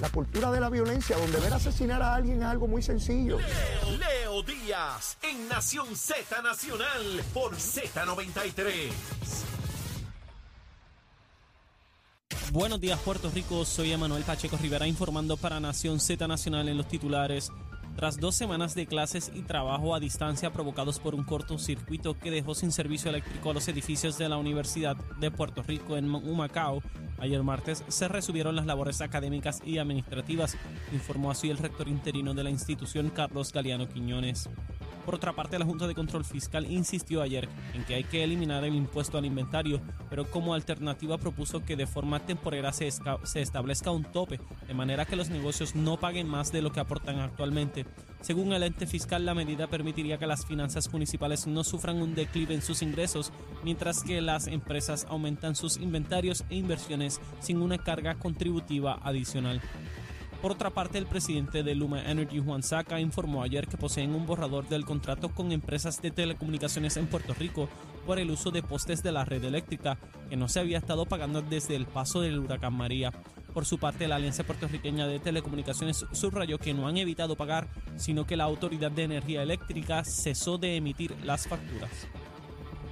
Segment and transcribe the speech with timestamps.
[0.00, 3.38] la cultura de la violencia, donde ver asesinar a alguien es algo muy sencillo.
[3.38, 8.90] Leo, Leo Díaz en Nación Z Nacional por Z93.
[12.52, 16.86] Buenos días Puerto Rico, soy Emanuel Pacheco Rivera informando para Nación Z Nacional en los
[16.86, 17.50] titulares.
[17.96, 22.54] Tras dos semanas de clases y trabajo a distancia provocados por un cortocircuito que dejó
[22.54, 26.82] sin servicio eléctrico a los edificios de la Universidad de Puerto Rico en Humacao,
[27.18, 30.56] ayer martes se resubieron las labores académicas y administrativas,
[30.92, 34.48] informó así el rector interino de la institución Carlos Galeano Quiñones.
[35.04, 38.62] Por otra parte, la Junta de Control Fiscal insistió ayer en que hay que eliminar
[38.64, 43.90] el impuesto al inventario, pero como alternativa propuso que de forma temporera se, se, establezca
[43.90, 47.81] un tope, de manera que los negocios no paguen más de lo que aportan actualmente.
[48.20, 52.54] Según el ente fiscal, la medida permitiría que las finanzas municipales no sufran un declive
[52.54, 53.32] en sus ingresos,
[53.64, 59.60] mientras que las empresas aumentan sus inventarios e inversiones sin una carga contributiva adicional.
[60.42, 64.26] Por otra parte, el presidente de Luma Energy, Juan Saca, informó ayer que poseen un
[64.26, 67.68] borrador del contrato con empresas de telecomunicaciones en Puerto Rico
[68.06, 71.42] por el uso de postes de la red eléctrica que no se había estado pagando
[71.42, 73.12] desde el paso del huracán María.
[73.52, 78.26] Por su parte, la Alianza Puertorriqueña de Telecomunicaciones subrayó que no han evitado pagar, sino
[78.26, 81.90] que la Autoridad de Energía Eléctrica cesó de emitir las facturas.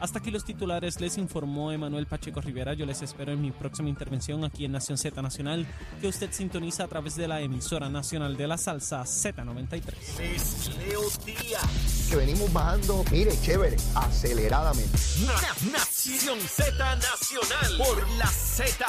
[0.00, 2.72] Hasta aquí los titulares, les informó Emanuel Pacheco Rivera.
[2.72, 5.66] Yo les espero en mi próxima intervención aquí en Nación Z Nacional,
[6.00, 9.92] que usted sintoniza a través de la emisora nacional de la salsa Z93.
[10.20, 12.08] Es Leo Díaz.
[12.08, 14.98] Que venimos bajando, mire, chévere, aceleradamente.
[15.70, 18.86] Nación Z Nacional por la Z.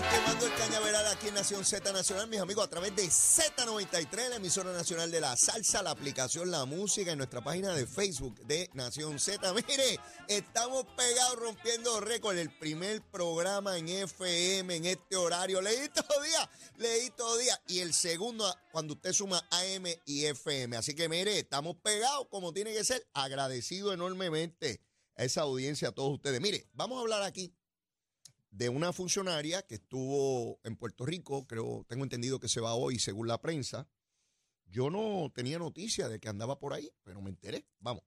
[0.00, 4.36] Quemando el cañaveral aquí en Nación Z Nacional, mis amigos, a través de Z93, la
[4.36, 8.70] emisora nacional de la salsa, la aplicación La Música, en nuestra página de Facebook de
[8.74, 9.52] Nación Z.
[9.68, 12.38] Mire, estamos pegados rompiendo récord.
[12.38, 15.60] El primer programa en FM en este horario.
[15.60, 17.60] Leí todo día, leí todo día.
[17.66, 20.76] Y el segundo cuando usted suma AM y FM.
[20.76, 23.04] Así que mire, estamos pegados como tiene que ser.
[23.14, 24.80] Agradecido enormemente
[25.16, 26.40] a esa audiencia, a todos ustedes.
[26.40, 27.52] Mire, vamos a hablar aquí
[28.50, 32.98] de una funcionaria que estuvo en Puerto Rico, creo, tengo entendido que se va hoy
[32.98, 33.88] según la prensa.
[34.66, 37.66] Yo no tenía noticia de que andaba por ahí, pero me enteré.
[37.78, 38.02] Vamos.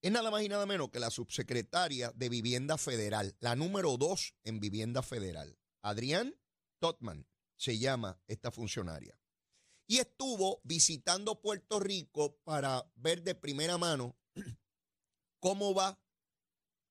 [0.00, 4.34] Es nada más y nada menos que la subsecretaria de Vivienda Federal, la número dos
[4.44, 5.58] en Vivienda Federal.
[5.82, 6.36] Adrián
[6.78, 7.26] Totman
[7.56, 9.18] se llama esta funcionaria.
[9.88, 14.16] Y estuvo visitando Puerto Rico para ver de primera mano
[15.40, 16.00] cómo va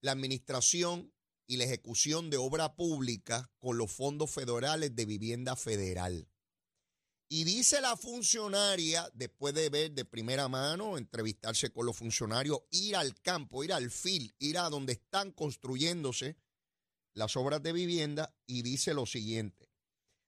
[0.01, 1.13] la administración
[1.47, 6.27] y la ejecución de obra pública con los fondos federales de vivienda federal.
[7.29, 12.95] Y dice la funcionaria, después de ver de primera mano, entrevistarse con los funcionarios, ir
[12.95, 16.37] al campo, ir al FIL, ir a donde están construyéndose
[17.13, 19.69] las obras de vivienda, y dice lo siguiente.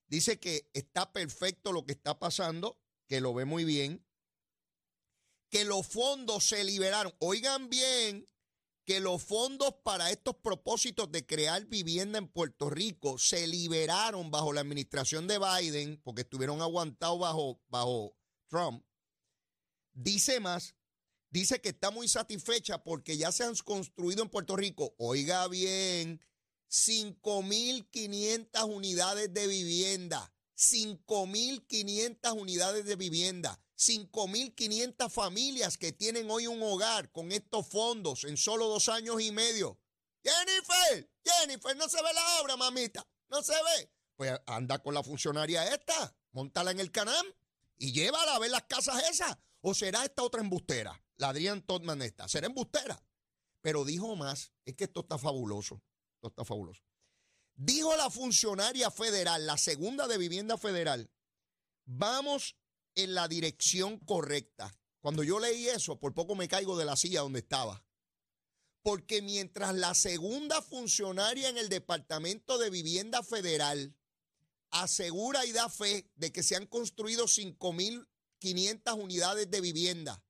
[0.08, 4.04] Dice que está perfecto lo que está pasando, que lo ve muy bien,
[5.50, 7.14] que los fondos se liberaron.
[7.20, 8.28] Oigan bien,
[8.90, 14.52] que los fondos para estos propósitos de crear vivienda en Puerto Rico se liberaron bajo
[14.52, 18.18] la administración de Biden, porque estuvieron aguantados bajo, bajo
[18.48, 18.84] Trump.
[19.94, 20.74] Dice más,
[21.30, 26.20] dice que está muy satisfecha porque ya se han construido en Puerto Rico, oiga bien,
[26.72, 30.34] 5.500 unidades de vivienda.
[30.58, 33.62] 5.500 unidades de vivienda.
[33.80, 39.32] 5.500 familias que tienen hoy un hogar con estos fondos en solo dos años y
[39.32, 39.80] medio.
[40.22, 43.90] Jennifer, Jennifer, no se ve la obra, mamita, no se ve.
[44.18, 47.38] Pues anda con la funcionaria esta, montala en el canal
[47.78, 49.38] y llévala a ver las casas esas.
[49.62, 51.02] ¿O será esta otra embustera?
[51.16, 52.28] La Adrián Todman esta.
[52.28, 53.02] ¿Será embustera?
[53.62, 55.82] Pero dijo más, es que esto está fabuloso,
[56.16, 56.84] esto está fabuloso.
[57.56, 61.10] Dijo la funcionaria federal, la segunda de vivienda federal,
[61.86, 62.59] vamos
[63.04, 64.76] en la dirección correcta.
[65.00, 67.84] Cuando yo leí eso, por poco me caigo de la silla donde estaba.
[68.82, 73.96] Porque mientras la segunda funcionaria en el Departamento de Vivienda Federal
[74.72, 80.24] asegura y da fe de que se han construido 5.500 unidades de vivienda,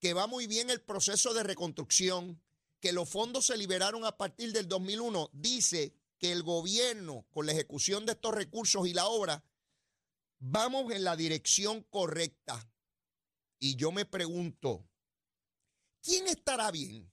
[0.00, 2.40] que va muy bien el proceso de reconstrucción,
[2.80, 7.52] que los fondos se liberaron a partir del 2001, dice que el gobierno, con la
[7.52, 9.44] ejecución de estos recursos y la obra,
[10.38, 12.70] vamos en la dirección correcta.
[13.58, 14.88] Y yo me pregunto,
[16.02, 17.12] ¿quién estará bien?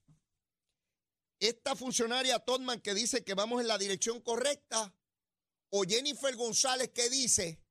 [1.40, 4.96] ¿Esta funcionaria Todman que dice que vamos en la dirección correcta?
[5.70, 7.62] ¿O Jennifer González que dice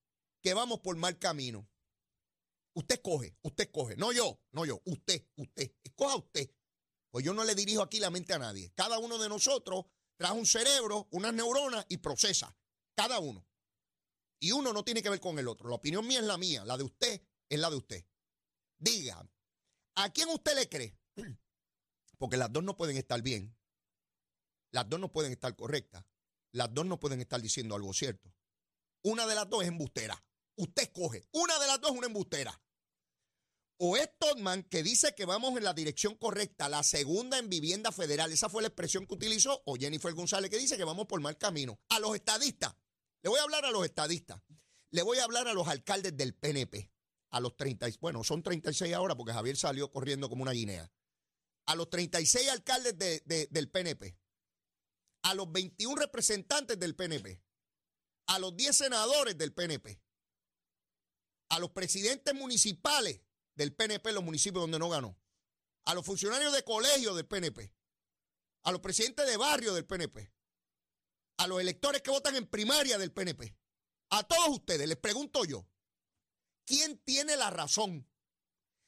[0.43, 1.69] que vamos por mal camino?
[2.75, 3.97] Usted coge, usted coge.
[3.97, 5.73] No yo, no yo, usted, usted.
[5.83, 6.51] Escoja usted.
[7.11, 8.73] Pues yo no le dirijo aquí la mente a nadie.
[8.75, 9.85] Cada uno de nosotros
[10.17, 12.55] trae un cerebro, unas neuronas y procesa.
[12.97, 13.47] Cada uno.
[14.41, 15.69] Y uno no tiene que ver con el otro.
[15.69, 18.05] La opinión mía es la mía, la de usted es la de usted.
[18.79, 19.27] Diga,
[19.97, 20.99] ¿a quién usted le cree?
[22.19, 23.57] Porque las dos no pueden estar bien.
[24.71, 26.05] Las dos no pueden estar correctas.
[26.53, 28.33] Las dos no pueden estar diciendo algo cierto.
[29.03, 30.25] Una de las dos es embustera.
[30.57, 31.27] Usted escoge.
[31.33, 32.61] Una de las dos es una embustera.
[33.79, 37.91] O es Todman que dice que vamos en la dirección correcta, la segunda en vivienda
[37.91, 38.33] federal.
[38.33, 39.63] Esa fue la expresión que utilizó.
[39.67, 41.81] O Jennifer González que dice que vamos por mal camino.
[41.91, 42.75] A los estadistas.
[43.25, 44.39] Le voy a hablar a los estadistas.
[44.91, 46.93] Le voy a hablar a los alcaldes del PNP.
[47.31, 50.93] A los 30, bueno, son 36 ahora porque Javier salió corriendo como una guinea.
[51.65, 54.19] A los 36 alcaldes del PNP.
[55.23, 57.43] A los 21 representantes del PNP.
[58.27, 60.03] A los 10 senadores del PNP.
[61.49, 63.23] A los presidentes municipales
[63.55, 65.19] del PNP en los municipios donde no ganó.
[65.87, 67.73] A los funcionarios de colegio del PNP.
[68.65, 70.34] A los presidentes de barrio del PNP.
[71.37, 73.57] A los electores que votan en primaria del PNP.
[74.11, 75.67] A todos ustedes les pregunto yo,
[76.65, 78.09] ¿quién tiene la razón?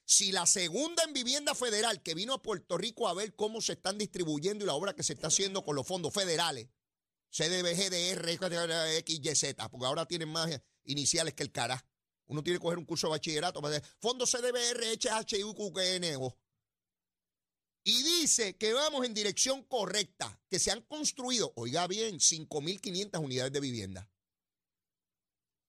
[0.04, 3.72] Si la segunda en vivienda federal que vino a Puerto Rico a ver cómo se
[3.72, 6.68] están distribuyendo y la obra que se está haciendo con los fondos federales,
[7.30, 10.48] CDBG, DR, XYZ, porque ahora tienen más
[10.84, 11.84] iniciales que el cara.
[12.26, 16.36] Uno tiene que coger un curso de bachillerato para decir Fondo CDBR, HHUQNO.
[17.88, 23.52] Y dice que vamos en dirección correcta, que se han construido, oiga bien, 5.500 unidades
[23.52, 24.10] de vivienda.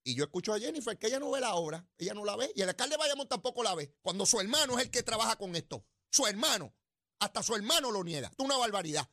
[0.04, 2.52] Y yo escucho a Jennifer que ella no ve la obra, ella no la ve,
[2.56, 5.36] y el alcalde de Bayamón tampoco la ve, cuando su hermano es el que trabaja
[5.36, 5.86] con esto.
[6.10, 6.74] Su hermano,
[7.20, 8.30] hasta su hermano lo niega.
[8.30, 9.08] Es una barbaridad.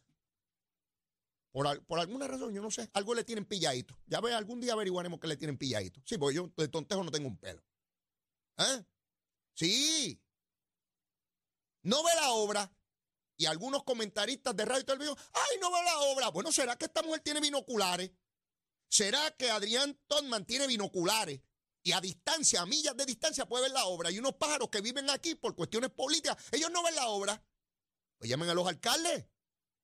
[1.53, 1.67] Por,
[2.01, 4.01] alguna razón, yo no sé, algo le tienen pilladito.
[4.07, 6.01] Ya ve, algún día averiguaremos que le tienen pilladito.
[6.07, 7.63] Sí, porque yo de tontejo no tengo un pelo.
[8.57, 8.83] ¿Eh?
[9.53, 10.19] Sí.
[11.83, 12.73] No ve la obra.
[13.37, 16.29] Y algunos comentaristas de radio y televisión, ay, no ve la obra.
[16.29, 18.13] Bueno, ¿será que esta mujer tiene binoculares?
[18.89, 21.41] ¿Será que Adrián Todman tiene binoculares?
[21.83, 24.11] Y a distancia, a millas de distancia, puede ver la obra.
[24.11, 27.45] Y unos pájaros que viven aquí por cuestiones políticas, ellos no ven la obra.
[28.19, 29.27] Pues llamen a los alcaldes.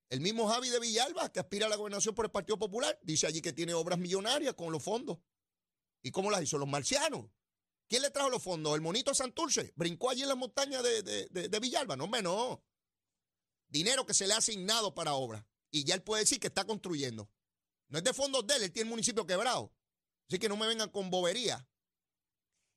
[0.09, 3.27] El mismo Javi de Villalba, que aspira a la gobernación por el Partido Popular, dice
[3.27, 5.19] allí que tiene obras millonarias con los fondos.
[6.01, 6.57] ¿Y cómo las hizo?
[6.57, 7.27] Los marcianos.
[7.87, 8.73] ¿Quién le trajo los fondos?
[8.73, 9.71] ¿El monito Santurce?
[9.75, 11.95] ¿Brincó allí en las montañas de, Villalba?
[11.95, 12.63] No, no.
[13.71, 15.43] Dinero que se le ha asignado para obras.
[15.71, 17.31] Y ya él puede decir que está construyendo.
[17.87, 19.73] No es de fondos de él, él tiene el municipio quebrado.
[20.27, 21.67] Así que no me vengan con bobería.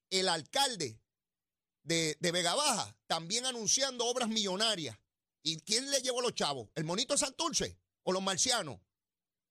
[0.09, 1.01] El alcalde
[1.83, 4.97] de, de Vega Baja también anunciando obras millonarias.
[5.43, 6.71] ¿Y quién le llevó a los chavos?
[6.75, 8.81] ¿El monito Santurce o los marcianos?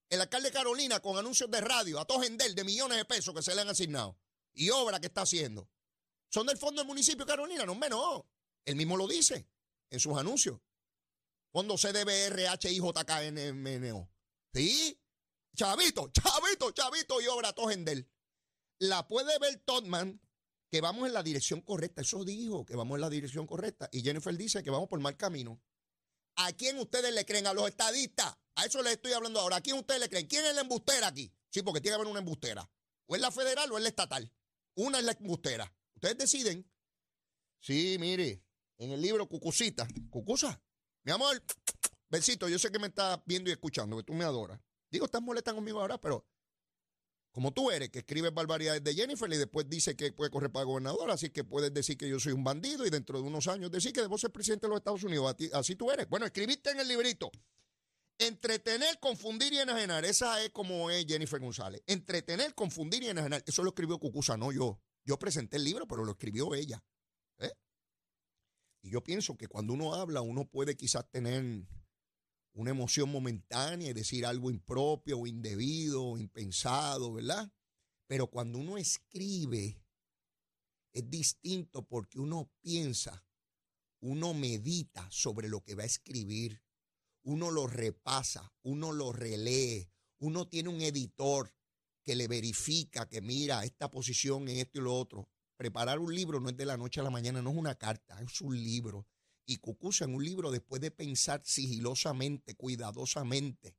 [0.08, 3.54] El alcalde Carolina con anuncios de radio a Tojendel de millones de pesos que se
[3.54, 4.18] le han asignado
[4.52, 5.68] y obra que está haciendo.
[6.28, 7.64] ¿Son del fondo del municipio Carolina?
[7.64, 8.24] No, menos.
[8.64, 9.46] Él mismo lo dice
[9.90, 10.58] en sus anuncios.
[11.54, 14.10] Fondo CDBRHIJKNMNO.
[14.52, 15.00] Sí.
[15.56, 18.10] Chavito, chavito, chavito y obra Tojendel.
[18.80, 20.20] La puede ver Todman
[20.68, 22.02] que vamos en la dirección correcta.
[22.02, 23.88] Eso dijo, que vamos en la dirección correcta.
[23.92, 25.62] Y Jennifer dice que vamos por mal camino.
[26.34, 27.46] ¿A quién ustedes le creen?
[27.46, 28.36] A los estadistas.
[28.56, 29.54] A eso les estoy hablando ahora.
[29.54, 30.26] ¿A quién ustedes le creen?
[30.26, 31.32] ¿Quién es la embustera aquí?
[31.50, 32.68] Sí, porque tiene que haber una embustera.
[33.06, 34.28] O es la federal o es la estatal.
[34.74, 35.72] Una es la embustera.
[35.94, 36.68] Ustedes deciden.
[37.60, 38.42] Sí, mire,
[38.76, 39.86] en el libro Cucucita.
[40.10, 40.60] Cucusa,
[41.04, 41.42] mi amor,
[42.08, 44.60] besito, yo sé que me estás viendo y escuchando, que tú me adoras.
[44.90, 46.26] Digo, estás molesta conmigo ahora, pero
[47.34, 50.64] como tú eres, que escribes barbaridades de Jennifer y después dice que puede correr para
[50.64, 53.72] gobernador, así que puedes decir que yo soy un bandido y dentro de unos años
[53.72, 55.34] decir que debo ser presidente de los Estados Unidos.
[55.52, 56.08] Así tú eres.
[56.08, 57.32] Bueno, escribiste en el librito.
[58.18, 60.04] Entretener, confundir y enajenar.
[60.04, 61.82] Esa es como es Jennifer González.
[61.88, 63.42] Entretener, confundir y enajenar.
[63.44, 64.80] Eso lo escribió Cucusa, no yo.
[65.04, 66.84] Yo presenté el libro, pero lo escribió ella.
[68.84, 71.66] Y yo pienso que cuando uno habla, uno puede quizás tener
[72.52, 77.50] una emoción momentánea y decir algo impropio o indebido o impensado, ¿verdad?
[78.06, 79.82] Pero cuando uno escribe,
[80.92, 83.26] es distinto porque uno piensa,
[84.00, 86.62] uno medita sobre lo que va a escribir,
[87.22, 91.56] uno lo repasa, uno lo relee, uno tiene un editor
[92.02, 95.30] que le verifica que mira esta posición en esto y lo otro.
[95.56, 98.20] Preparar un libro no es de la noche a la mañana, no es una carta,
[98.20, 99.06] es un libro.
[99.46, 103.76] Y Cucusa en un libro, después de pensar sigilosamente, cuidadosamente,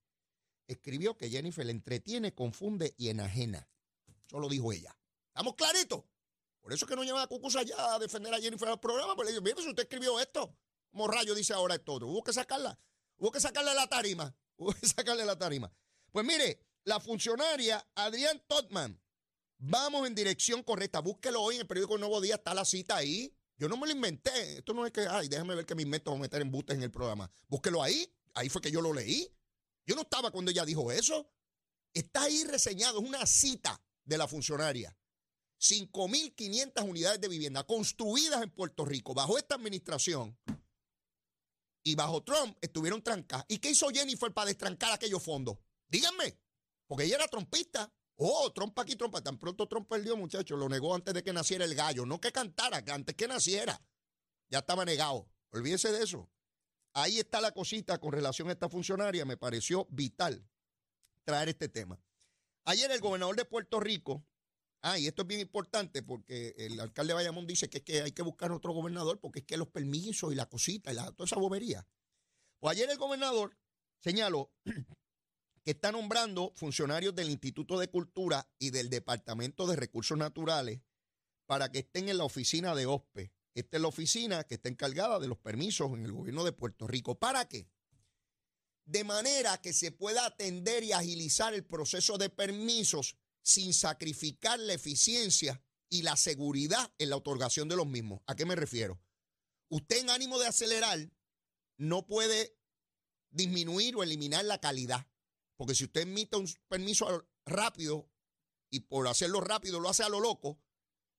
[0.67, 3.67] escribió que Jennifer le entretiene, confunde y enajena.
[4.25, 4.97] Eso lo dijo ella.
[5.27, 6.03] ¿Estamos claritos?
[6.61, 9.15] Por eso es que no lleva a Cucusa ya a defender a Jennifer al programa,
[9.15, 10.57] porque le digo, mire, si usted escribió esto,
[10.91, 11.95] como dice ahora esto.
[11.95, 12.79] Hubo que sacarla,
[13.17, 15.71] hubo que sacarle la tarima, hubo que sacarle la tarima.
[16.11, 18.99] Pues mire, la funcionaria Adrián Totman,
[19.57, 20.99] vamos en dirección correcta.
[20.99, 23.33] Búsquelo hoy en el periódico Nuevo Día, está la cita ahí.
[23.57, 24.57] Yo no me lo inventé.
[24.57, 26.91] Esto no es que, ay, déjame ver que me meto a meter embustes en el
[26.91, 27.31] programa.
[27.47, 28.11] Búsquelo ahí.
[28.33, 29.31] Ahí fue que yo lo leí.
[29.85, 31.31] Yo no estaba cuando ella dijo eso.
[31.93, 34.97] Está ahí reseñado, es una cita de la funcionaria.
[35.59, 40.37] 5.500 unidades de vivienda construidas en Puerto Rico bajo esta administración
[41.83, 43.45] y bajo Trump estuvieron trancadas.
[43.47, 45.57] ¿Y qué hizo Jennifer para destrancar aquellos fondos?
[45.87, 46.37] Díganme,
[46.87, 47.93] porque ella era trompista.
[48.17, 49.15] Oh, Trump aquí, Trump.
[49.21, 50.57] Tan pronto Trump perdió, muchachos.
[50.57, 52.05] Lo negó antes de que naciera el gallo.
[52.05, 53.81] No que cantara, que antes que naciera.
[54.49, 55.29] Ya estaba negado.
[55.51, 56.29] Olvídese de eso.
[56.93, 59.25] Ahí está la cosita con relación a esta funcionaria.
[59.25, 60.47] Me pareció vital
[61.25, 61.99] traer este tema.
[62.63, 64.25] Ayer el gobernador de Puerto Rico,
[64.81, 68.01] ah, y esto es bien importante porque el alcalde de Bayamón dice que, es que
[68.01, 71.11] hay que buscar otro gobernador porque es que los permisos y la cosita y la,
[71.11, 71.85] toda esa bobería.
[72.59, 73.57] Pues ayer el gobernador
[73.99, 74.51] señaló
[75.65, 80.79] que está nombrando funcionarios del Instituto de Cultura y del Departamento de Recursos Naturales
[81.47, 83.33] para que estén en la oficina de OSPE.
[83.55, 86.85] Esta es la oficina que está encargada de los permisos en el gobierno de Puerto
[86.85, 87.17] Rico.
[87.17, 87.67] ¿Para qué?
[88.85, 94.73] De manera que se pueda atender y agilizar el proceso de permisos sin sacrificar la
[94.73, 98.21] eficiencia y la seguridad en la otorgación de los mismos.
[98.27, 99.01] ¿A qué me refiero?
[99.69, 101.09] Usted en ánimo de acelerar
[101.77, 102.55] no puede
[103.31, 105.07] disminuir o eliminar la calidad.
[105.55, 108.09] Porque si usted emite un permiso rápido
[108.69, 110.59] y por hacerlo rápido lo hace a lo loco,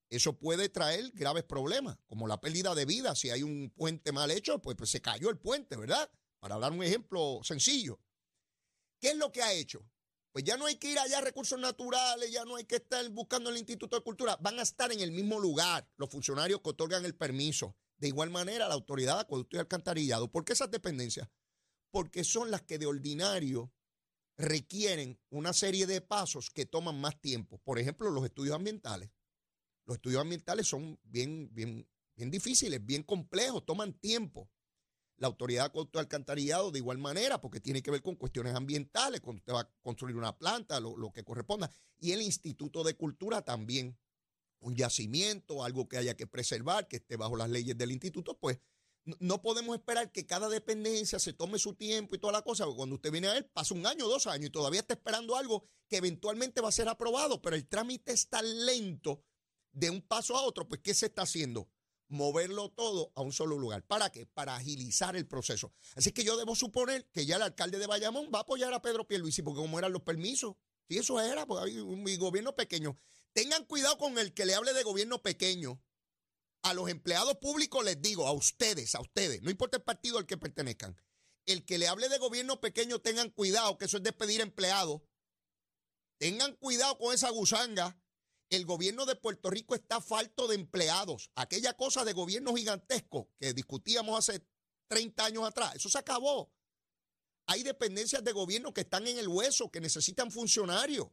[0.09, 3.15] eso puede traer graves problemas, como la pérdida de vida.
[3.15, 6.11] Si hay un puente mal hecho, pues, pues se cayó el puente, ¿verdad?
[6.39, 8.01] Para dar un ejemplo sencillo.
[9.01, 9.89] ¿Qué es lo que ha hecho?
[10.33, 13.09] Pues ya no hay que ir allá a recursos naturales, ya no hay que estar
[13.09, 14.37] buscando el Instituto de Cultura.
[14.37, 17.75] Van a estar en el mismo lugar los funcionarios que otorgan el permiso.
[17.97, 20.31] De igual manera, la autoridad de acueducto y alcantarillado.
[20.31, 21.31] ¿Por qué esas dependencias?
[21.91, 23.73] Porque son las que de ordinario
[24.37, 27.59] requieren una serie de pasos que toman más tiempo.
[27.59, 29.11] Por ejemplo, los estudios ambientales.
[29.87, 34.51] Los estudios ambientales son bien, bien, bien difíciles, bien complejos, toman tiempo.
[35.19, 39.39] La autoridad de alcantarillado de igual manera, porque tiene que ver con cuestiones ambientales, cuando
[39.39, 41.71] usted va a construir una planta, lo, lo que corresponda.
[41.99, 43.99] Y el Instituto de Cultura también.
[44.59, 48.59] Un yacimiento, algo que haya que preservar, que esté bajo las leyes del instituto, pues
[49.21, 52.77] no podemos esperar que cada dependencia se tome su tiempo y toda la cosa, porque
[52.77, 55.65] cuando usted viene a él pasa un año, dos años y todavía está esperando algo
[55.89, 59.23] que eventualmente va a ser aprobado, pero el trámite es tan lento
[59.73, 61.69] de un paso a otro, pues ¿qué se está haciendo?
[62.09, 63.85] Moverlo todo a un solo lugar.
[63.85, 64.27] ¿Para qué?
[64.27, 65.73] Para agilizar el proceso.
[65.97, 68.83] Así que yo debo suponer que ya el alcalde de Bayamón va a apoyar a
[68.83, 70.55] Pedro Pierluisi, porque como eran los permisos,
[70.89, 72.97] si eso era, pues hay un gobierno pequeño.
[73.33, 75.83] Tengan cuidado con el que le hable de gobierno pequeño
[76.67, 80.27] a los empleados públicos les digo, a ustedes, a ustedes, no importa el partido al
[80.27, 81.01] que pertenezcan,
[81.47, 85.01] el que le hable de gobierno pequeño, tengan cuidado, que eso es despedir empleados.
[86.19, 87.97] Tengan cuidado con esa gusanga.
[88.51, 91.31] El gobierno de Puerto Rico está falto de empleados.
[91.37, 94.45] Aquella cosa de gobierno gigantesco que discutíamos hace
[94.89, 96.53] 30 años atrás, eso se acabó.
[97.47, 101.07] Hay dependencias de gobierno que están en el hueso, que necesitan funcionarios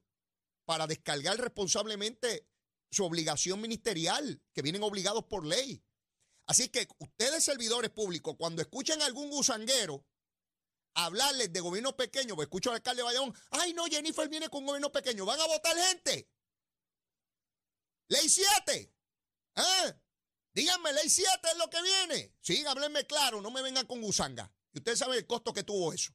[0.66, 2.48] para descargar responsablemente
[2.94, 5.84] su obligación ministerial, que vienen obligados por ley.
[6.46, 10.06] Así que ustedes, servidores públicos, cuando escuchen a algún gusanguero
[10.96, 14.92] hablarles de gobierno pequeño, pues escucho al alcalde de ay no, Jennifer viene con gobierno
[14.92, 16.30] pequeño, ¿van a votar gente?
[18.10, 18.94] Ley 7.
[19.56, 19.96] ¿Ah?
[20.54, 22.36] Díganme, ley 7 es lo que viene.
[22.42, 24.54] Sí, háblenme claro, no me vengan con gusanga.
[24.72, 26.14] Y ustedes saben el costo que tuvo eso.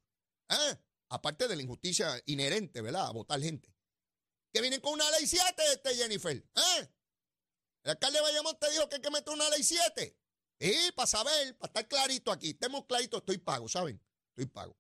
[0.49, 0.79] ¿Ah?
[1.09, 3.07] Aparte de la injusticia inherente, ¿verdad?
[3.07, 3.78] A votar gente
[4.53, 6.37] que vienen con una ley 7, este Jennifer.
[6.37, 6.89] ¿Eh?
[7.85, 10.17] El alcalde de Bayamón te dijo que hay que meter una ley 7.
[10.61, 14.01] Y para saber, para estar clarito aquí, estemos claritos, estoy pago, ¿saben?
[14.31, 14.77] Estoy pago.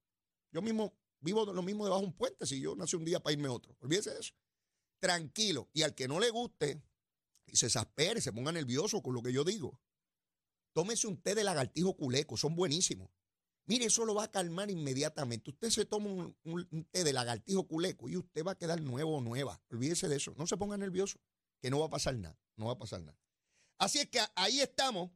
[0.50, 3.32] Yo mismo vivo lo mismo debajo de un puente si yo nací un día para
[3.32, 3.76] irme otro.
[3.80, 4.34] Olvídese de eso.
[5.00, 5.68] Tranquilo.
[5.72, 6.82] Y al que no le guste
[7.46, 9.80] y se exaspere, se ponga nervioso con lo que yo digo,
[10.72, 13.10] tómese un té de lagartijo culeco, son buenísimos.
[13.68, 15.50] Mire, eso lo va a calmar inmediatamente.
[15.50, 19.20] Usted se toma un, té de lagartijo culeco y usted va a quedar nuevo o
[19.20, 19.62] nueva.
[19.70, 20.34] Olvídese de eso.
[20.38, 21.20] No se ponga nervioso,
[21.60, 22.40] que no va a pasar nada.
[22.56, 23.18] No va a pasar nada.
[23.76, 25.10] Así es que ahí estamos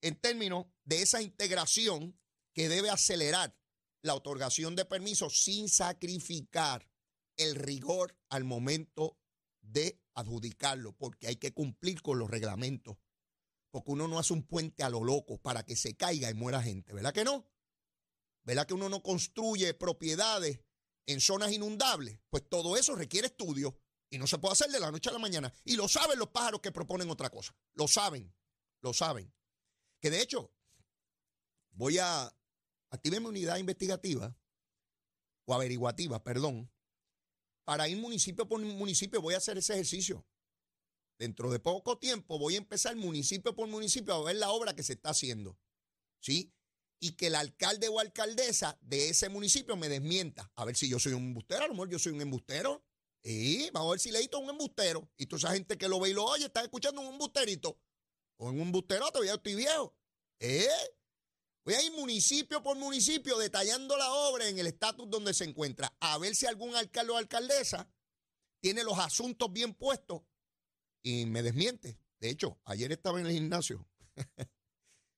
[0.00, 2.18] en términos de esa integración
[2.52, 3.56] que debe acelerar
[4.02, 6.90] la otorgación de permisos sin sacrificar
[7.36, 9.16] el rigor al momento
[9.60, 12.96] de adjudicarlo, porque hay que cumplir con los reglamentos.
[13.70, 16.60] Porque uno no hace un puente a lo loco para que se caiga y muera
[16.60, 17.46] gente, ¿verdad que no?
[18.44, 20.60] ¿Verdad que uno no construye propiedades
[21.06, 22.18] en zonas inundables?
[22.30, 23.78] Pues todo eso requiere estudio
[24.10, 25.52] y no se puede hacer de la noche a la mañana.
[25.64, 27.56] Y lo saben los pájaros que proponen otra cosa.
[27.74, 28.34] Lo saben,
[28.80, 29.32] lo saben.
[30.00, 30.52] Que de hecho,
[31.70, 32.34] voy a
[32.90, 34.36] activar mi unidad investigativa
[35.44, 36.70] o averiguativa, perdón,
[37.64, 39.22] para ir municipio por municipio.
[39.22, 40.26] Voy a hacer ese ejercicio.
[41.18, 44.82] Dentro de poco tiempo voy a empezar municipio por municipio a ver la obra que
[44.82, 45.56] se está haciendo.
[46.20, 46.52] ¿Sí?
[47.02, 50.52] Y que el alcalde o alcaldesa de ese municipio me desmienta.
[50.54, 52.84] A ver si yo soy un embustero, a lo mejor yo soy un embustero.
[53.24, 55.10] Y vamos a ver si Leito es un embustero.
[55.16, 57.76] Y toda esa gente que lo ve y lo oye, está escuchando un embusterito.
[58.36, 59.96] O en un embusterote, ya estoy viejo.
[60.38, 60.68] ¿Eh?
[61.64, 65.92] Voy a ir municipio por municipio detallando la obra en el estatus donde se encuentra,
[65.98, 67.92] a ver si algún alcalde o alcaldesa
[68.60, 70.22] tiene los asuntos bien puestos
[71.02, 71.98] y me desmiente.
[72.20, 73.88] De hecho, ayer estaba en el gimnasio.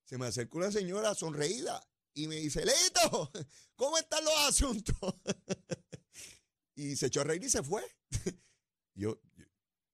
[0.05, 1.83] se me acercó una señora sonreída
[2.15, 3.31] y me dice, Leito,
[3.77, 4.97] ¿cómo están los asuntos?
[6.75, 7.83] y se echó a reír y se fue.
[8.95, 9.21] yo,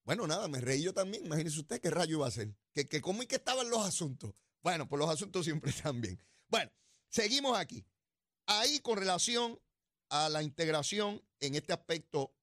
[0.05, 1.27] bueno, nada, me reí yo también.
[1.27, 2.55] Imagínese usted qué rayo iba a hacer.
[2.73, 4.35] Que, que cómo y que estaban los asuntos.
[4.63, 6.21] Bueno, pues los asuntos siempre están bien.
[6.49, 6.71] Bueno,
[7.09, 7.87] seguimos aquí.
[8.47, 9.59] Ahí con relación
[10.09, 12.35] a la integración en este aspecto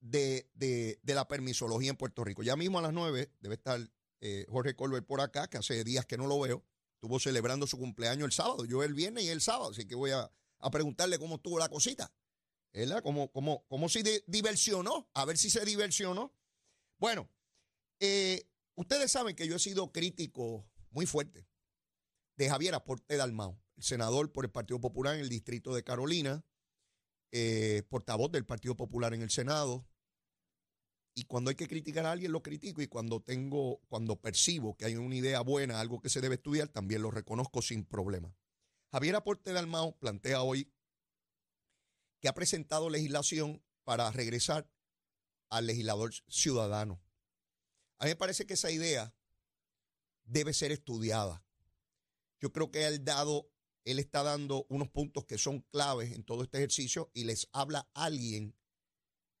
[0.00, 2.42] de, la permisología en Puerto Rico.
[2.42, 3.80] Ya mismo a las nueve debe estar
[4.20, 6.64] eh, Jorge Colbert por acá, que hace días que no lo veo.
[7.02, 8.64] Estuvo celebrando su cumpleaños el sábado.
[8.64, 10.30] Yo el viernes y el sábado, así que voy a,
[10.70, 12.14] preguntarle cómo estuvo la cosita.
[12.72, 13.02] ¿Verdad?
[13.02, 15.10] ¿Cómo, cómo, cómo se diversionó?
[15.12, 16.32] A ver si se diversionó.
[16.98, 17.28] Bueno,
[17.98, 21.44] eh, ustedes saben que yo he sido crítico muy fuerte
[22.36, 26.44] de Javier Aporte Dalmao, el senador por el Partido Popular en el distrito de Carolina,
[27.32, 29.84] eh, portavoz del Partido Popular en el Senado.
[31.14, 32.80] Y cuando hay que criticar a alguien, lo critico.
[32.80, 36.68] Y cuando tengo, cuando percibo que hay una idea buena, algo que se debe estudiar,
[36.68, 38.34] también lo reconozco sin problema.
[38.90, 40.72] Javier Aporte Dalmao plantea hoy
[42.20, 44.70] que ha presentado legislación para regresar
[45.50, 47.02] al legislador ciudadano.
[47.98, 49.14] A mí me parece que esa idea
[50.24, 51.44] debe ser estudiada.
[52.40, 53.50] Yo creo que él dado,
[53.84, 57.88] él está dando unos puntos que son claves en todo este ejercicio y les habla
[57.94, 58.56] alguien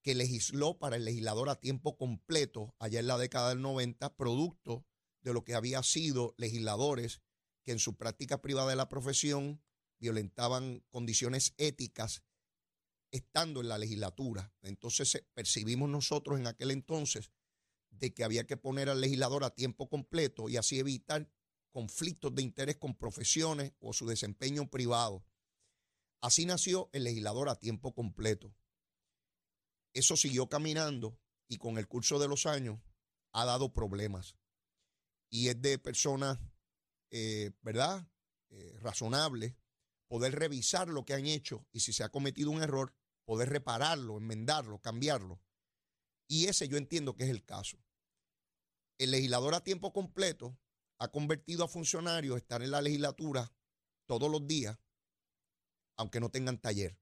[0.02, 4.84] que legisló para el legislador a tiempo completo allá en la década del 90, producto
[5.22, 7.22] de lo que había sido legisladores
[7.62, 9.62] que en su práctica privada de la profesión
[9.98, 12.24] violentaban condiciones éticas
[13.12, 14.52] estando en la legislatura.
[14.62, 17.30] Entonces eh, percibimos nosotros en aquel entonces
[17.90, 21.30] de que había que poner al legislador a tiempo completo y así evitar
[21.70, 25.24] conflictos de interés con profesiones o su desempeño privado.
[26.20, 28.54] Así nació el legislador a tiempo completo.
[29.92, 32.80] Eso siguió caminando y con el curso de los años
[33.32, 34.36] ha dado problemas.
[35.30, 36.38] Y es de personas,
[37.10, 38.06] eh, ¿verdad?
[38.50, 39.54] Eh, razonables,
[40.08, 44.18] poder revisar lo que han hecho y si se ha cometido un error, poder repararlo,
[44.18, 45.40] enmendarlo, cambiarlo.
[46.28, 47.78] Y ese yo entiendo que es el caso.
[48.98, 50.58] El legislador a tiempo completo
[50.98, 53.52] ha convertido a funcionarios estar en la legislatura
[54.06, 54.78] todos los días,
[55.96, 56.98] aunque no tengan taller.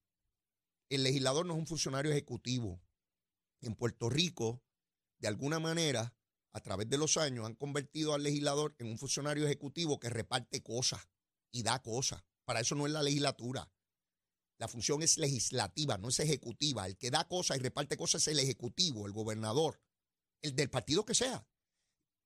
[0.91, 2.83] El legislador no es un funcionario ejecutivo.
[3.61, 4.65] En Puerto Rico,
[5.19, 6.17] de alguna manera,
[6.53, 10.65] a través de los años, han convertido al legislador en un funcionario ejecutivo que reparte
[10.65, 11.09] cosas
[11.53, 12.25] y da cosas.
[12.45, 13.71] Para eso no es la legislatura.
[14.59, 16.87] La función es legislativa, no es ejecutiva.
[16.87, 19.81] El que da cosas y reparte cosas es el ejecutivo, el gobernador,
[20.43, 21.47] el del partido que sea.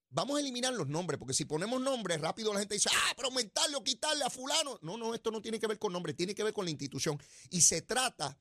[0.08, 3.28] Vamos a eliminar los nombres, porque si ponemos nombres, rápido la gente dice, ah, pero
[3.28, 4.78] aumentarle o quitarle a fulano.
[4.80, 7.20] No, no, esto no tiene que ver con nombres, tiene que ver con la institución.
[7.50, 8.38] Y se trata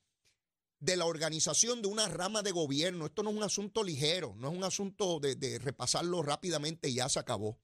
[0.84, 3.06] de la organización de una rama de gobierno.
[3.06, 7.08] Esto no es un asunto ligero, no es un asunto de, repasarlo rápidamente y ya
[7.08, 7.58] se acabó.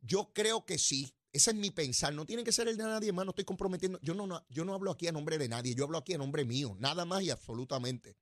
[0.00, 1.14] Yo creo que sí.
[1.30, 2.14] Ese es mi pensar.
[2.14, 3.24] No tiene que ser el de nadie más.
[3.24, 4.00] No estoy comprometiendo.
[4.02, 5.74] Yo no, no, yo no hablo aquí a nombre de nadie.
[5.74, 6.74] Yo hablo aquí a nombre mío.
[6.80, 8.16] Nada más y absolutamente.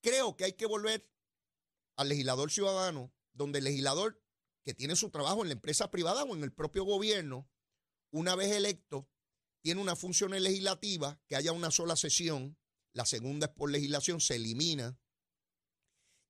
[0.00, 1.06] Creo que hay que volver
[1.96, 4.22] al legislador ciudadano, donde el legislador
[4.64, 7.48] que tiene su trabajo en la empresa privada o en el propio gobierno,
[8.10, 9.08] una vez electo,
[9.60, 12.56] tiene una función legislativa, que haya una sola sesión,
[12.94, 14.98] la segunda es por legislación, se elimina,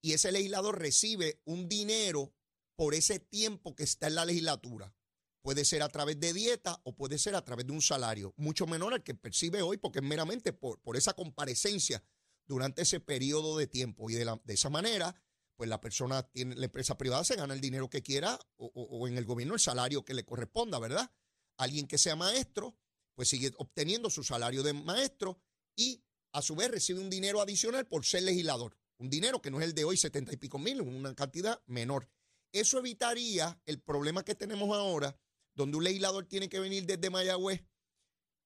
[0.02, 2.34] y ese legislador recibe un dinero
[2.76, 4.94] por ese tiempo que está en la legislatura.
[5.40, 8.66] Puede ser a través de dieta o puede ser a través de un salario, mucho
[8.66, 12.02] menor al que percibe hoy, porque es meramente por, por esa comparecencia
[12.46, 14.10] durante ese periodo de tiempo.
[14.10, 15.14] Y de, esa manera,
[15.56, 19.16] pues la persona tiene, la empresa privada se gana el dinero que quiera o, en
[19.16, 21.10] el gobierno el salario que le corresponda, ¿verdad?
[21.56, 22.76] Alguien que sea maestro,
[23.14, 25.40] pues sigue obteniendo su salario de maestro
[25.76, 26.03] y
[26.34, 28.76] a su vez recibe un dinero adicional por ser legislador.
[28.98, 32.10] Un dinero que no es el de hoy, setenta y pico mil, una cantidad menor.
[32.52, 35.16] Eso evitaría el problema que tenemos ahora,
[35.54, 37.64] donde un legislador tiene que venir desde Mayagüez,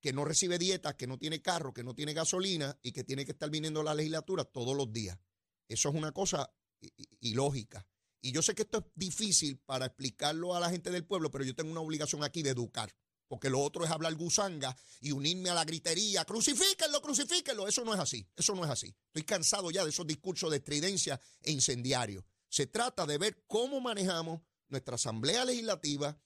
[0.03, 3.25] que no recibe dieta, que no tiene carro, que no tiene gasolina y que tiene
[3.25, 5.19] que estar viniendo a la legislatura todos los días.
[5.67, 7.87] Eso es una cosa y, lógica.
[8.21, 11.45] Y yo sé que esto es difícil para explicarlo a la gente del pueblo, pero
[11.45, 12.95] yo tengo una obligación aquí de educar.
[13.29, 16.25] Porque lo otro es hablar gusanga y unirme a la gritería.
[16.25, 17.69] Crucifíquenlo, crucifíquenlo.
[17.69, 18.27] Eso no es así.
[18.35, 18.95] Eso no es así.
[19.09, 22.25] Estoy cansado ya de esos discursos de estridencia e incendiario.
[22.49, 26.19] Se trata de ver cómo manejamos nuestra asamblea legislativa,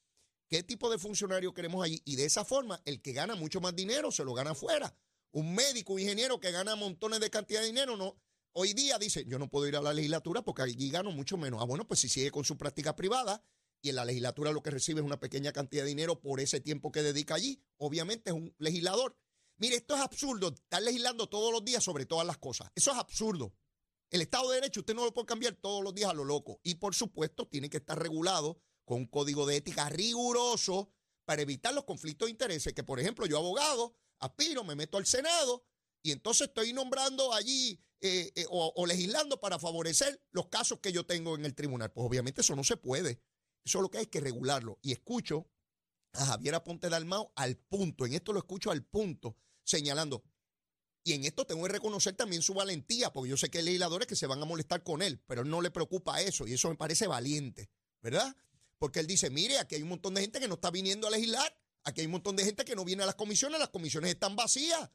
[0.48, 2.00] qué tipo de funcionario queremos allí.
[2.04, 4.96] Y de esa forma, el que gana mucho más dinero se lo gana afuera.
[5.32, 8.16] Un médico, un ingeniero que gana montones de cantidad de dinero, no,
[8.52, 11.60] hoy día dice, yo no puedo ir a la legislatura porque allí gano mucho menos.
[11.60, 13.42] Ah, bueno, pues si sigue con su práctica privada
[13.82, 16.60] y en la legislatura lo que recibe es una pequeña cantidad de dinero por ese
[16.60, 19.18] tiempo que dedica allí, obviamente es un legislador.
[19.56, 22.70] Mire, esto es absurdo, estar legislando todos los días sobre todas las cosas.
[22.74, 23.52] Eso es absurdo.
[24.10, 26.60] El Estado de Derecho usted no lo puede cambiar todos los días a lo loco.
[26.62, 30.92] Y por supuesto tiene que estar regulado con un código de ética riguroso
[31.24, 32.72] para evitar los conflictos de intereses.
[32.72, 35.64] Que por ejemplo yo abogado, aspiro, me meto al Senado
[36.02, 41.06] y entonces estoy nombrando allí eh, eh, o, legislando para favorecer los casos que yo
[41.06, 41.92] tengo en el tribunal.
[41.92, 43.20] Pues obviamente eso no se puede.
[43.64, 44.78] Eso es lo que hay que regularlo.
[44.82, 45.48] Y escucho
[46.12, 50.22] a Javier Aponte Dalmao al punto, en esto lo escucho al punto, señalando,
[51.04, 54.06] y en esto tengo que reconocer también su valentía, porque yo sé que hay legisladores
[54.06, 56.68] que se van a molestar con él, pero él no le preocupa eso, y eso
[56.68, 57.70] me parece valiente,
[58.02, 58.36] ¿verdad?
[58.78, 61.10] Porque él dice, mire, aquí hay un montón de gente que no está viniendo a
[61.10, 64.10] legislar, aquí hay un montón de gente que no viene a las comisiones, las comisiones
[64.10, 64.90] están vacías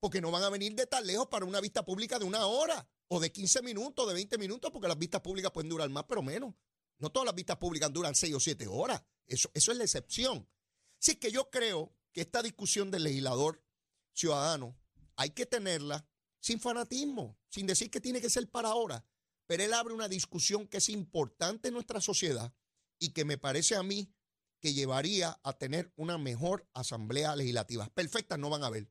[0.00, 2.88] porque no van a venir de tan lejos para una vista pública de una hora
[3.08, 6.22] o de 15 minutos, de 20 minutos, porque las vistas públicas pueden durar más, pero
[6.22, 6.54] menos.
[7.00, 9.02] No todas las vistas públicas duran 6 o 7 horas.
[9.26, 10.48] Eso, eso es la excepción.
[11.00, 13.64] Así que yo creo que esta discusión del legislador
[14.12, 14.78] ciudadano
[15.16, 16.06] hay que tenerla
[16.40, 19.04] sin fanatismo, sin decir que tiene que ser para ahora.
[19.46, 22.54] Pero él abre una discusión que es importante en nuestra sociedad
[22.98, 24.14] y que me parece a mí
[24.60, 27.88] que llevaría a tener una mejor asamblea legislativa.
[27.94, 28.90] Perfectas no van a haber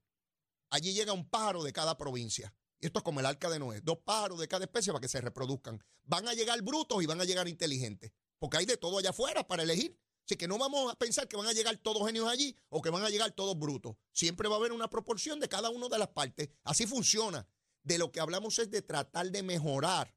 [0.70, 2.54] allí llega un pájaro de cada provincia.
[2.80, 5.10] Y esto es como el arca de Noé, dos pájaros de cada especie para que
[5.10, 5.84] se reproduzcan.
[6.04, 9.48] Van a llegar brutos y van a llegar inteligentes, porque hay de todo allá afuera
[9.48, 10.00] para elegir.
[10.26, 12.92] Así que no vamos a pensar que van a llegar todos genios allí o que
[12.92, 13.96] van a llegar todos brutos.
[14.12, 16.50] Siempre va a haber una proporción de cada una de las partes.
[16.64, 17.48] Así funciona.
[17.84, 20.14] De lo que hablamos es de tratar de mejorar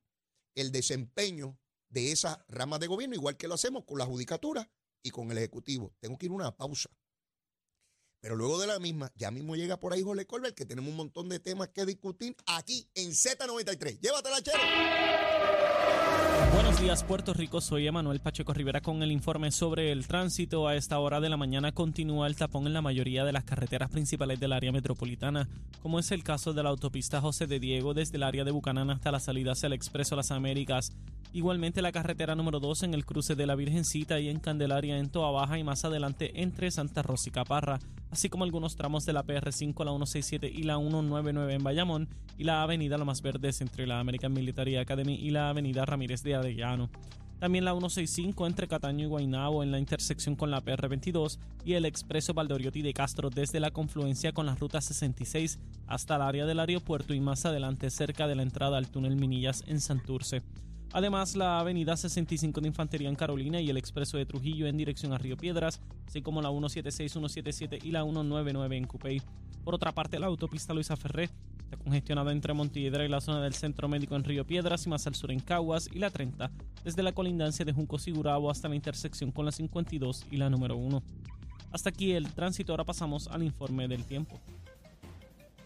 [0.54, 4.70] el desempeño de esa rama de gobierno, igual que lo hacemos con la judicatura
[5.02, 5.94] y con el Ejecutivo.
[6.00, 6.90] Tengo que ir a una pausa.
[8.22, 10.96] Pero luego de la misma, ya mismo llega por ahí Jorge Colbert, que tenemos un
[10.96, 13.98] montón de temas que discutir aquí en Z93.
[13.98, 14.58] Llévatela, chero.
[16.54, 17.60] Buenos días, Puerto Rico.
[17.60, 20.68] Soy Emanuel Pacheco Rivera con el informe sobre el tránsito.
[20.68, 23.90] A esta hora de la mañana continúa el tapón en la mayoría de las carreteras
[23.90, 25.48] principales del área metropolitana,
[25.82, 28.90] como es el caso de la autopista José de Diego desde el área de Bucanán
[28.90, 30.92] hasta la salida hacia el Expreso Las Américas.
[31.32, 35.10] Igualmente la carretera número 2 en el cruce de la Virgencita y en Candelaria en
[35.10, 37.80] Toa Baja y más adelante entre Santa Rosa y Caparra,
[38.12, 42.44] así como algunos tramos de la PR5, la 167 y la 199 en Bayamón y
[42.44, 46.90] la avenida Lomas Verdes entre la American Military Academy y la avenida Ramírez de Arellano.
[47.40, 51.86] También la 165 entre Cataño y Guaynabo en la intersección con la PR22 y el
[51.86, 56.60] expreso Valdoriotti de Castro desde la confluencia con la ruta 66 hasta el área del
[56.60, 60.42] aeropuerto y más adelante cerca de la entrada al túnel Minillas en Santurce.
[60.94, 65.14] Además, la avenida 65 de Infantería en Carolina y el expreso de Trujillo en dirección
[65.14, 69.22] a Río Piedras, así como la 176, 177 y la 199 en Cupey.
[69.64, 71.30] Por otra parte, la autopista Luisa Ferré
[71.64, 75.06] está congestionada entre Montiedra y la zona del Centro Médico en Río Piedras y más
[75.06, 76.50] al sur en Caguas y la 30,
[76.84, 80.76] desde la colindancia de Junco Sigurabo hasta la intersección con la 52 y la número
[80.76, 81.02] 1.
[81.70, 84.38] Hasta aquí el tránsito, ahora pasamos al informe del tiempo.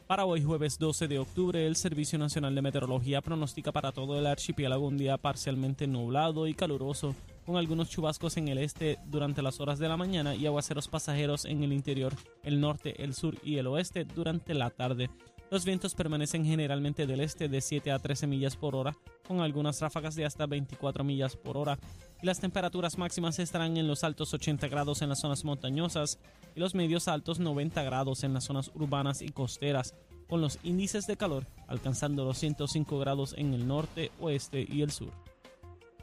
[0.07, 4.29] Para hoy jueves 12 de octubre, el Servicio Nacional de Meteorología pronostica para todo el
[4.29, 9.59] archipiélago un día parcialmente nublado y caluroso, con algunos chubascos en el este durante las
[9.59, 12.14] horas de la mañana y aguaceros pasajeros en el interior,
[12.45, 15.11] el norte, el sur y el oeste durante la tarde.
[15.51, 19.81] Los vientos permanecen generalmente del este de 7 a 13 millas por hora, con algunas
[19.81, 21.81] ráfagas de hasta 24 millas por hora,
[22.22, 26.18] y las temperaturas máximas estarán en los altos 80 grados en las zonas montañosas
[26.55, 29.94] y los medios altos 90 grados en las zonas urbanas y costeras,
[30.29, 34.90] con los índices de calor alcanzando los 105 grados en el norte, oeste y el
[34.90, 35.12] sur.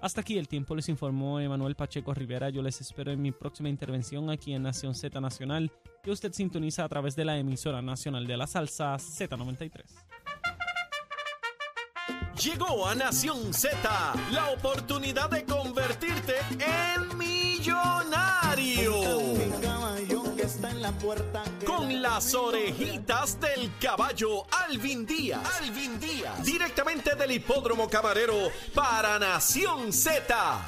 [0.03, 2.49] Hasta aquí el tiempo, les informó Emanuel Pacheco Rivera.
[2.49, 5.71] Yo les espero en mi próxima intervención aquí en Nación Z Nacional,
[6.03, 9.81] que usted sintoniza a través de la emisora nacional de la salsa Z93.
[12.43, 13.77] Llegó a Nación Z
[14.31, 18.91] la oportunidad de convertirte en millonario.
[21.65, 25.39] Con las orejitas del caballo Alvin Díaz.
[25.61, 26.43] Alvin Díaz.
[26.43, 30.65] Directamente del hipódromo camarero para Nación Z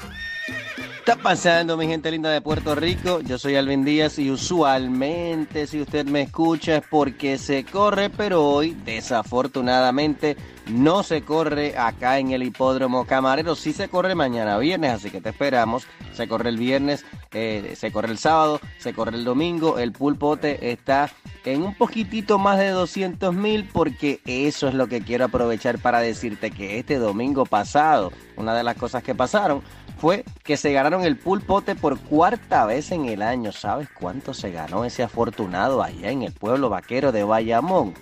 [1.06, 3.20] está pasando, mi gente linda de Puerto Rico?
[3.20, 8.44] Yo soy Alvin Díaz y usualmente si usted me escucha es porque se corre, pero
[8.44, 10.36] hoy desafortunadamente
[10.66, 13.54] no se corre acá en el hipódromo camarero.
[13.54, 15.86] Sí se corre mañana viernes, así que te esperamos.
[16.12, 19.78] Se corre el viernes, eh, se corre el sábado, se corre el domingo.
[19.78, 21.10] El pulpote está
[21.44, 26.00] en un poquitito más de 200 mil porque eso es lo que quiero aprovechar para
[26.00, 29.62] decirte que este domingo pasado, una de las cosas que pasaron
[29.98, 33.52] fue que se ganaron el pulpote por cuarta vez en el año.
[33.52, 37.94] ¿Sabes cuánto se ganó ese afortunado allá en el pueblo vaquero de Bayamón?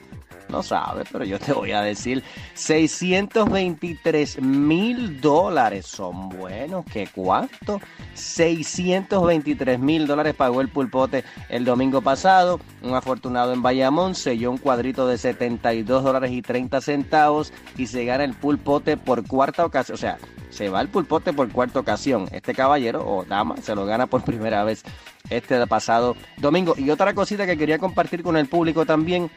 [0.54, 2.22] No sabes, pero yo te voy a decir,
[2.54, 7.80] 623 mil dólares son buenos, ¿qué cuánto?
[8.14, 14.58] 623 mil dólares pagó el pulpote el domingo pasado, un afortunado en Bayamón selló un
[14.58, 19.94] cuadrito de 72 dólares y 30 centavos y se gana el pulpote por cuarta ocasión,
[19.94, 20.18] o sea,
[20.50, 22.28] se va el pulpote por cuarta ocasión.
[22.30, 24.84] Este caballero o dama se lo gana por primera vez
[25.28, 26.74] este pasado domingo.
[26.76, 29.30] Y otra cosita que quería compartir con el público también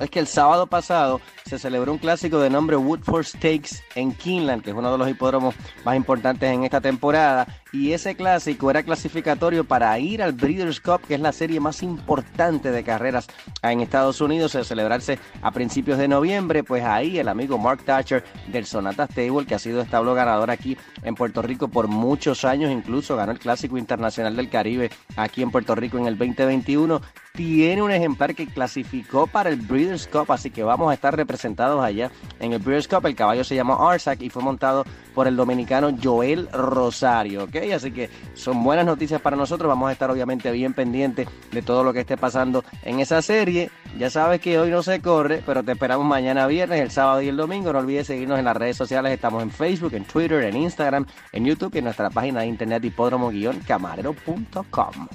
[0.00, 4.62] es que el sábado pasado se celebró un clásico de nombre Woodford Stakes en Keeneland,
[4.62, 7.46] que es uno de los hipódromos más importantes en esta temporada.
[7.72, 11.82] Y ese clásico era clasificatorio para ir al Breeders' Cup, que es la serie más
[11.82, 13.26] importante de carreras
[13.62, 16.64] en Estados Unidos, a celebrarse a principios de noviembre.
[16.64, 20.76] Pues ahí el amigo Mark Thatcher del Sonata Stable, que ha sido establo ganador aquí
[21.02, 25.50] en Puerto Rico por muchos años, incluso ganó el Clásico Internacional del Caribe aquí en
[25.50, 27.00] Puerto Rico en el 2021
[27.38, 31.84] tiene un ejemplar que clasificó para el Breeders' Cup, así que vamos a estar representados
[31.84, 33.06] allá en el Breeders' Cup.
[33.06, 37.46] El caballo se llama Arsac y fue montado por el dominicano Joel Rosario.
[37.72, 39.68] Así que son buenas noticias para nosotros.
[39.68, 43.70] Vamos a estar obviamente bien pendientes de todo lo que esté pasando en esa serie.
[43.96, 47.28] Ya sabes que hoy no se corre, pero te esperamos mañana viernes, el sábado y
[47.28, 47.72] el domingo.
[47.72, 49.12] No olvides seguirnos en las redes sociales.
[49.12, 52.84] Estamos en Facebook, en Twitter, en Instagram, en YouTube y en nuestra página de internet
[52.84, 55.06] hipódromo-camarero.com.